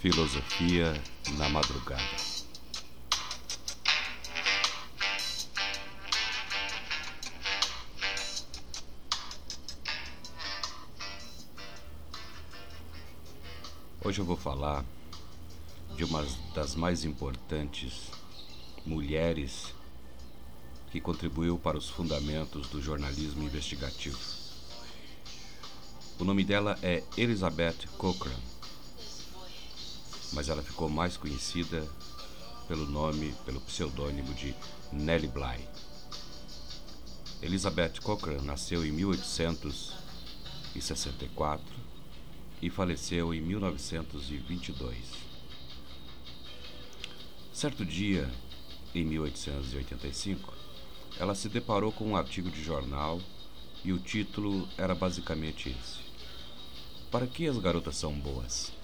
Filosofia 0.00 0.94
na 1.36 1.48
madrugada. 1.48 2.00
Hoje 14.04 14.20
eu 14.20 14.24
vou 14.24 14.36
falar 14.36 14.84
de 15.96 16.04
uma 16.04 16.24
das 16.54 16.76
mais 16.76 17.04
importantes 17.04 18.12
mulheres 18.86 19.74
que 20.92 21.00
contribuiu 21.00 21.58
para 21.58 21.76
os 21.76 21.90
fundamentos 21.90 22.68
do 22.68 22.80
jornalismo 22.80 23.42
investigativo. 23.42 24.18
O 26.20 26.24
nome 26.24 26.44
dela 26.44 26.78
é 26.82 27.02
Elizabeth 27.16 27.88
Cochrane, 27.98 28.47
mas 30.32 30.48
ela 30.48 30.62
ficou 30.62 30.88
mais 30.88 31.16
conhecida 31.16 31.84
pelo 32.66 32.86
nome, 32.86 33.34
pelo 33.44 33.60
pseudônimo 33.62 34.32
de 34.34 34.54
Nellie 34.92 35.28
Bly. 35.28 35.66
Elizabeth 37.40 38.00
Cochrane 38.02 38.44
nasceu 38.44 38.84
em 38.84 38.90
1864 38.92 41.64
e 42.60 42.68
faleceu 42.68 43.32
em 43.32 43.40
1922. 43.40 45.28
Certo 47.52 47.84
dia, 47.84 48.28
em 48.94 49.04
1885, 49.04 50.52
ela 51.18 51.34
se 51.34 51.48
deparou 51.48 51.90
com 51.90 52.08
um 52.08 52.16
artigo 52.16 52.50
de 52.50 52.62
jornal 52.62 53.20
e 53.84 53.92
o 53.92 53.98
título 53.98 54.68
era 54.76 54.94
basicamente 54.94 55.68
esse: 55.68 55.98
Para 57.10 57.26
que 57.26 57.46
as 57.46 57.58
garotas 57.58 57.96
são 57.96 58.12
boas? 58.12 58.77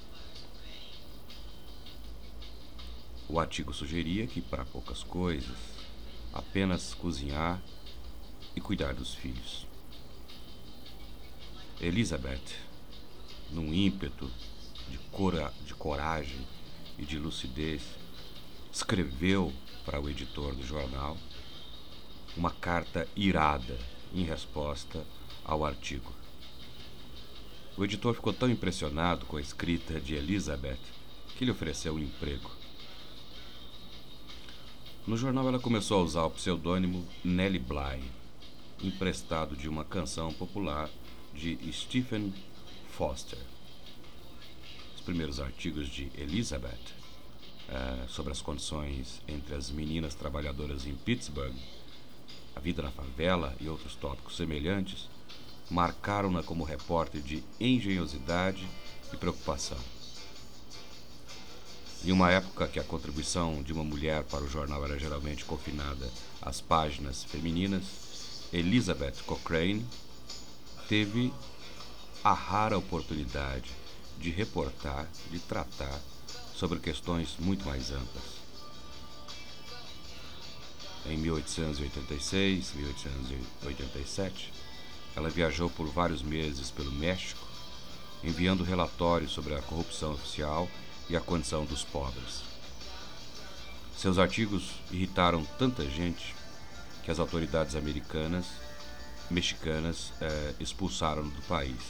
O 3.28 3.40
artigo 3.40 3.72
sugeria 3.72 4.26
que, 4.26 4.40
para 4.40 4.64
poucas 4.64 5.02
coisas, 5.02 5.56
apenas 6.32 6.92
cozinhar 6.94 7.60
e 8.54 8.60
cuidar 8.60 8.92
dos 8.92 9.14
filhos. 9.14 9.66
Elizabeth, 11.80 12.56
num 13.50 13.72
ímpeto 13.72 14.30
de, 14.88 14.98
cora 15.10 15.52
de 15.64 15.74
coragem 15.74 16.46
e 16.98 17.04
de 17.04 17.18
lucidez, 17.18 17.82
escreveu 18.72 19.52
para 19.84 20.00
o 20.00 20.08
editor 20.08 20.54
do 20.54 20.64
jornal 20.64 21.16
uma 22.36 22.50
carta 22.50 23.08
irada 23.16 23.78
em 24.12 24.24
resposta 24.24 25.04
ao 25.44 25.64
artigo. 25.64 26.12
O 27.76 27.84
editor 27.84 28.14
ficou 28.14 28.32
tão 28.32 28.50
impressionado 28.50 29.26
com 29.26 29.36
a 29.36 29.40
escrita 29.40 30.00
de 30.00 30.14
Elizabeth 30.14 30.78
que 31.36 31.44
lhe 31.44 31.50
ofereceu 31.50 31.94
um 31.94 31.98
emprego. 31.98 32.63
No 35.06 35.16
jornal, 35.16 35.46
ela 35.48 35.58
começou 35.58 36.00
a 36.00 36.02
usar 36.02 36.24
o 36.24 36.30
pseudônimo 36.30 37.06
Nellie 37.22 37.58
Bly, 37.58 38.02
emprestado 38.82 39.54
de 39.54 39.68
uma 39.68 39.84
canção 39.84 40.32
popular 40.32 40.88
de 41.34 41.58
Stephen 41.72 42.32
Foster. 42.96 43.38
Os 44.94 45.02
primeiros 45.02 45.40
artigos 45.40 45.88
de 45.88 46.10
Elizabeth 46.16 46.94
uh, 47.68 48.08
sobre 48.08 48.32
as 48.32 48.40
condições 48.40 49.20
entre 49.28 49.54
as 49.54 49.70
meninas 49.70 50.14
trabalhadoras 50.14 50.86
em 50.86 50.94
Pittsburgh 50.94 51.54
a 52.54 52.60
vida 52.60 52.82
na 52.82 52.90
favela 52.90 53.54
e 53.60 53.68
outros 53.68 53.96
tópicos 53.96 54.36
semelhantes 54.36 55.08
marcaram-na 55.70 56.42
como 56.42 56.62
repórter 56.62 57.20
de 57.20 57.42
engenhosidade 57.58 58.66
e 59.12 59.16
preocupação. 59.16 59.78
Em 62.06 62.12
uma 62.12 62.30
época 62.30 62.68
que 62.68 62.78
a 62.78 62.84
contribuição 62.84 63.62
de 63.62 63.72
uma 63.72 63.82
mulher 63.82 64.24
para 64.24 64.44
o 64.44 64.48
jornal 64.48 64.84
era 64.84 64.98
geralmente 64.98 65.42
confinada 65.42 66.10
às 66.42 66.60
páginas 66.60 67.24
femininas, 67.24 67.82
Elizabeth 68.52 69.22
Cochrane 69.24 69.86
teve 70.86 71.32
a 72.22 72.34
rara 72.34 72.76
oportunidade 72.76 73.70
de 74.18 74.30
reportar, 74.30 75.08
de 75.30 75.38
tratar 75.38 75.98
sobre 76.54 76.78
questões 76.78 77.36
muito 77.38 77.64
mais 77.64 77.90
amplas. 77.90 78.24
Em 81.06 81.16
1886, 81.16 82.74
1887, 82.74 84.52
ela 85.16 85.30
viajou 85.30 85.70
por 85.70 85.86
vários 85.86 86.20
meses 86.20 86.70
pelo 86.70 86.92
México, 86.92 87.46
enviando 88.22 88.62
relatórios 88.62 89.32
sobre 89.32 89.54
a 89.54 89.62
corrupção 89.62 90.12
oficial 90.12 90.68
e 91.08 91.16
a 91.16 91.20
condição 91.20 91.64
dos 91.64 91.82
pobres. 91.82 92.42
Seus 93.96 94.18
artigos 94.18 94.70
irritaram 94.90 95.44
tanta 95.58 95.84
gente 95.88 96.34
que 97.02 97.10
as 97.10 97.18
autoridades 97.18 97.76
americanas, 97.76 98.46
mexicanas, 99.30 100.12
eh, 100.20 100.54
expulsaram 100.58 101.28
do 101.28 101.42
país. 101.42 101.80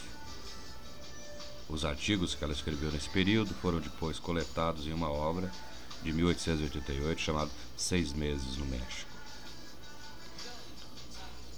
Os 1.69 1.85
artigos 1.85 2.35
que 2.35 2.45
ela 2.45 2.53
escreveu 2.53 2.93
nesse 2.93 3.09
período 3.09 3.55
foram 3.55 3.81
depois 3.81 4.19
coletados 4.19 4.87
em 4.87 4.93
uma 4.93 5.11
obra 5.11 5.51
de 6.03 6.13
1888 6.13 7.21
chamado 7.21 7.51
Seis 7.77 8.13
Meses 8.13 8.57
no 8.57 8.67
México. 8.67 9.11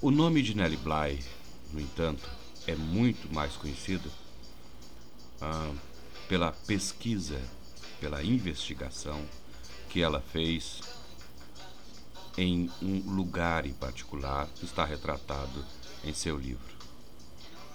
O 0.01 0.11
nome 0.11 0.43
de 0.43 0.55
Nellie 0.55 0.77
Bly, 0.77 1.25
no 1.73 1.81
entanto, 1.81 2.29
é 2.67 2.77
muito 2.77 3.33
mais 3.35 3.57
conhecido 3.57 4.11
ah, 5.41 5.73
pela 6.29 6.53
pesquisa, 6.53 7.41
pela 8.01 8.23
investigação 8.23 9.25
que 9.89 10.03
ela 10.03 10.21
fez 10.21 10.81
em 12.37 12.71
um 12.83 12.99
lugar 13.11 13.67
em 13.67 13.73
particular 13.73 14.47
que 14.57 14.65
está 14.65 14.85
retratado 14.85 15.65
em 16.05 16.13
seu 16.13 16.37
livro. 16.37 16.77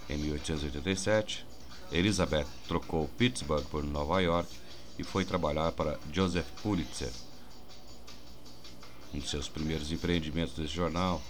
Em 0.09 0.17
1887, 0.17 1.45
Elizabeth 1.91 2.47
trocou 2.67 3.07
Pittsburgh 3.17 3.65
por 3.65 3.83
Nova 3.83 4.21
York 4.21 4.49
e 4.99 5.03
foi 5.03 5.25
trabalhar 5.25 5.71
para 5.71 5.99
Joseph 6.11 6.47
Pulitzer. 6.61 7.11
Um 9.13 9.19
de 9.19 9.27
seus 9.27 9.49
primeiros 9.49 9.91
empreendimentos 9.91 10.55
desse 10.55 10.73
jornal 10.73 11.21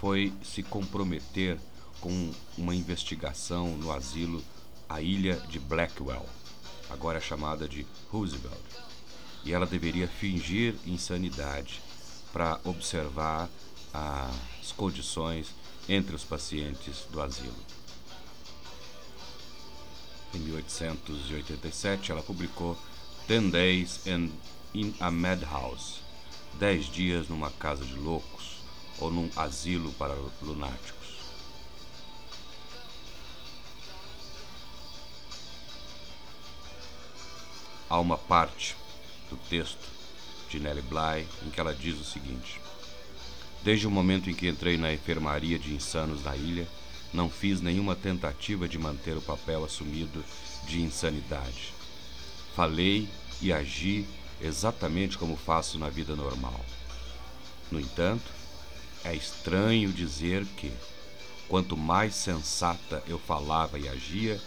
foi 0.00 0.32
se 0.42 0.62
comprometer 0.62 1.58
com 2.00 2.32
uma 2.56 2.74
investigação 2.74 3.76
no 3.76 3.90
asilo 3.90 4.42
a 4.88 5.00
ilha 5.00 5.36
de 5.48 5.58
Blackwell, 5.58 6.24
agora 6.90 7.20
chamada 7.20 7.68
de 7.68 7.86
Roosevelt. 8.10 8.60
E 9.44 9.52
ela 9.52 9.66
deveria 9.66 10.08
fingir 10.08 10.74
insanidade 10.86 11.80
para 12.32 12.60
observar 12.64 13.48
as 13.92 14.72
condições 14.72 15.54
entre 15.88 16.14
os 16.14 16.24
pacientes 16.24 17.06
do 17.10 17.20
asilo. 17.20 17.56
Em 20.34 20.38
1887, 20.40 22.12
ela 22.12 22.22
publicou 22.22 22.76
Ten 23.26 23.48
Days 23.48 24.06
in, 24.06 24.32
in 24.74 24.94
a 25.00 25.10
Madhouse 25.10 26.06
Dez 26.58 26.86
Dias 26.86 27.28
numa 27.28 27.50
Casa 27.50 27.84
de 27.84 27.94
Loucos 27.94 28.56
ou 28.98 29.10
num 29.10 29.28
asilo 29.36 29.92
para 29.92 30.14
lunáticos. 30.40 31.05
Há 37.88 38.00
uma 38.00 38.18
parte 38.18 38.74
do 39.30 39.36
texto 39.48 39.78
de 40.50 40.58
Nellie 40.58 40.82
Bly 40.82 41.24
em 41.46 41.50
que 41.50 41.60
ela 41.60 41.72
diz 41.72 41.96
o 42.00 42.04
seguinte: 42.04 42.60
Desde 43.62 43.86
o 43.86 43.90
momento 43.90 44.28
em 44.28 44.34
que 44.34 44.48
entrei 44.48 44.76
na 44.76 44.92
enfermaria 44.92 45.56
de 45.56 45.72
insanos 45.72 46.20
da 46.22 46.36
ilha, 46.36 46.66
não 47.12 47.30
fiz 47.30 47.60
nenhuma 47.60 47.94
tentativa 47.94 48.68
de 48.68 48.76
manter 48.76 49.16
o 49.16 49.22
papel 49.22 49.64
assumido 49.64 50.24
de 50.66 50.82
insanidade. 50.82 51.72
Falei 52.56 53.08
e 53.40 53.52
agi 53.52 54.04
exatamente 54.40 55.16
como 55.16 55.36
faço 55.36 55.78
na 55.78 55.88
vida 55.88 56.16
normal. 56.16 56.60
No 57.70 57.78
entanto, 57.78 58.32
é 59.04 59.14
estranho 59.14 59.92
dizer 59.92 60.44
que, 60.56 60.72
quanto 61.48 61.76
mais 61.76 62.16
sensata 62.16 63.00
eu 63.06 63.18
falava 63.18 63.78
e 63.78 63.88
agia, 63.88 64.40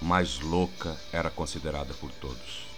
mais 0.00 0.40
louca 0.40 0.98
era 1.12 1.28
considerada 1.28 1.92
por 1.94 2.10
todos. 2.12 2.75